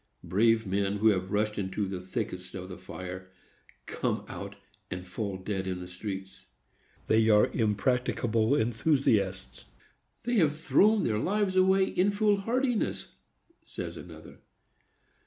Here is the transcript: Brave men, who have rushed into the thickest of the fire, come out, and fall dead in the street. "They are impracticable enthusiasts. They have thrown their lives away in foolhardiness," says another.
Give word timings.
Brave 0.23 0.65
men, 0.65 0.95
who 0.97 1.09
have 1.09 1.29
rushed 1.31 1.59
into 1.59 1.87
the 1.87 1.99
thickest 2.01 2.55
of 2.55 2.69
the 2.69 2.77
fire, 2.79 3.29
come 3.85 4.25
out, 4.27 4.55
and 4.89 5.05
fall 5.07 5.37
dead 5.37 5.67
in 5.67 5.79
the 5.79 5.87
street. 5.87 6.43
"They 7.05 7.29
are 7.29 7.49
impracticable 7.51 8.55
enthusiasts. 8.55 9.65
They 10.23 10.37
have 10.37 10.57
thrown 10.59 11.03
their 11.03 11.19
lives 11.19 11.55
away 11.55 11.83
in 11.85 12.09
foolhardiness," 12.09 13.11
says 13.63 13.95
another. 13.95 14.39